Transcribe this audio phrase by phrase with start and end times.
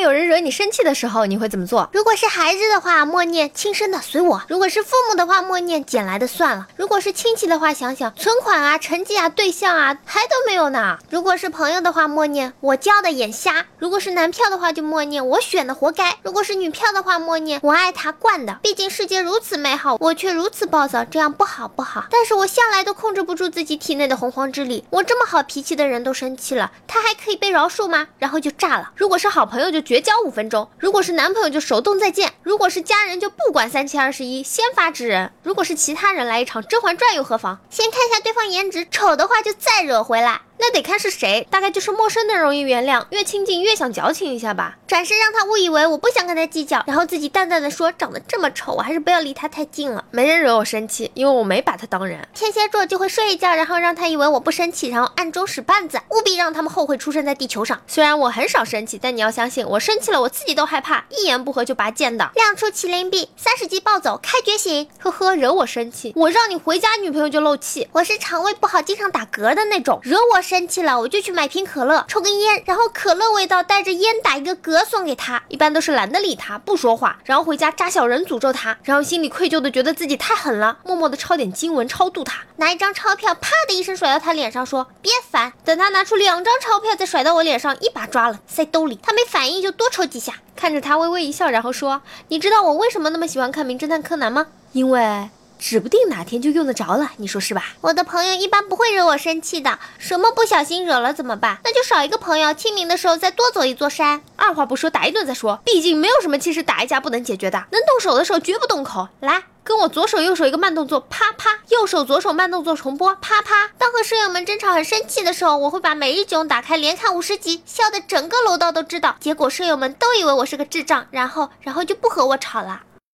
[0.00, 1.88] 有人惹你生气的时候，你会怎么做？
[1.92, 18.58] 如果是孩子的话，默念亲生的随我；如果是父母的话，默念捡来的算了；如果是亲戚的话，想想存款啊、成绩啊、对象啊，还都没有呢；如果是朋友的话，默念我交的眼瞎；如果是男票的话，就默念我选的活该；如果是女票的话，默念我爱他惯的。
[18.62, 22.06] 毕竟世界如此美好，我却如此暴躁，这样不好不好。
[22.10, 28.06] 但是我向来都控制不住自己体内的洪荒之力，我这么好脾气的人都生气了，他还可以被饶恕吗？
[28.18, 28.90] 然后就炸了。
[28.96, 37.58] 如果是好朋友，就绝交五分钟；如果是男朋友，就手动再见；如果是家人，就不管三七二十一，先发制人；如果是其他人，来一场《甄嬛传》又何妨？
[37.70, 40.42] 先看一下对方颜值，丑的话就再惹回来。
[40.60, 44.76] 那得看是谁，大概就是陌生的容易原谅，越亲近越想矫情一下吧。
[44.86, 50.04] 转身让他误以为我不想跟他计较，然后自己淡淡的说，长得这么丑，我还是不要离他太近了。
[50.10, 52.28] 没人惹我生气，因为我没把他当人。
[52.34, 57.80] 天蝎座就会睡一觉，然后让他以为我不生气，然后暗中使绊子，务必让他们后悔出生在地球上。
[57.86, 62.30] 虽然我很少生气，但你要相信，我生气了，我自己都害怕，一言不合就拔剑的。
[62.34, 64.86] 亮出麒麟臂，三十级暴走，开觉醒。
[64.98, 67.88] 呵呵，惹我生气，我让你回家，女朋友就漏气。
[67.92, 71.30] 我是肠胃不好，经常打嗝的那种，惹我生气了，我就去。
[71.30, 75.40] 买瓶可乐，抽根烟，然后可乐味道带着烟打一个嗝送给他。
[75.46, 82.42] 一般都是懒得理他，不说话，然后回家扎小人诅咒他，然后心里愧疚的觉得自己太狠了，默默的抄点经文超度他。
[82.56, 85.52] 拿一张钞票，啪的一声甩到他脸上，说别烦。
[85.64, 88.98] 等他拿出两张钞票再甩到我脸上，一把抓了塞兜里。
[89.00, 94.48] 他没反应就多抽几下，看着他微微一笑，然后说：“你知道我为什么那么喜欢看名侦探柯南吗？
[94.72, 97.62] 因为。”指不定哪天就用得着了，你说是吧？
[97.82, 101.58] 我的朋友一般不会惹我生气的，什么不小心惹了怎么办？
[101.62, 104.22] 那就少一个朋友，清明的时候再多走一座山。
[104.36, 107.66] 二话不说打一顿再说，毕竟没有什么气是打一架不能解决的。
[107.70, 109.08] 能动手的时候绝不动口。
[109.20, 113.68] 来，跟我左手右手一个慢动作，啪啪；右手左手慢动作重播，啪啪。
[113.76, 119.16] 当和舍友们争吵很生气的时候，我会把每日囧打开连看五十集，笑得整个楼道都知道。
[119.20, 122.80] 结果舍友们都以为我是个智障，然后然后就不和我吵了。